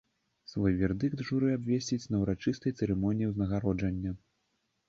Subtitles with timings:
[0.51, 4.19] Свой вердыкт журы абвесціць на ўрачыстай цырымоніі ўзнагароджання.